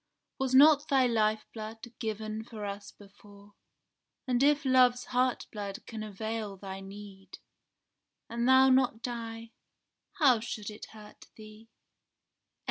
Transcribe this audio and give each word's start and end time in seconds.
Was 0.39 0.55
not 0.55 0.87
thy 0.87 1.05
lifeblood 1.05 1.93
given 1.99 2.43
for 2.43 2.65
us 2.65 2.89
before? 2.91 3.53
And 4.27 4.41
if 4.41 4.65
love's 4.65 5.05
heartblood 5.09 5.85
can 5.85 6.01
avail 6.01 6.57
thy 6.57 6.79
need, 6.79 7.37
And 8.27 8.47
thou 8.49 8.69
not 8.71 9.03
die, 9.03 9.51
how 10.13 10.39
should 10.39 10.71
it 10.71 10.85
hurt 10.93 11.27
indeed? 11.27 11.67